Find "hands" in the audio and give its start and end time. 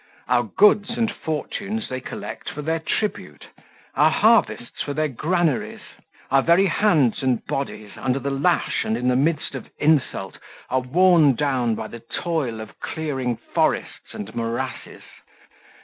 6.65-7.21